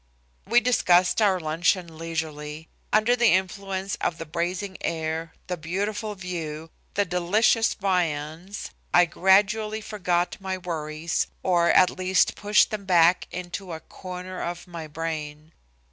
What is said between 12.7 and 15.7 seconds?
them back into a corner of my brain.